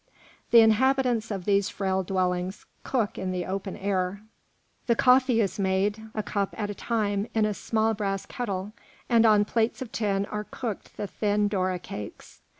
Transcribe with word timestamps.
The 0.49 0.61
inhabitants 0.61 1.29
of 1.29 1.45
these 1.45 1.69
frail 1.69 2.01
dwellings 2.01 2.65
cook 2.83 3.19
in 3.19 3.31
the 3.31 3.45
open 3.45 3.77
air. 3.77 4.23
The 4.87 4.95
coffee 4.95 5.39
is 5.41 5.59
made, 5.59 6.01
a 6.15 6.23
cup 6.23 6.55
at 6.57 6.71
a 6.71 6.73
time, 6.73 7.27
in 7.35 7.45
a 7.45 7.53
small 7.53 7.93
brass 7.93 8.25
kettle, 8.25 8.71
and 9.09 9.27
on 9.27 9.45
plates 9.45 9.79
of 9.79 9.91
tin 9.91 10.25
are 10.25 10.45
cooked 10.49 10.97
the 10.97 11.05
thin 11.05 11.47
doora 11.47 11.79
cakes. 11.79 12.39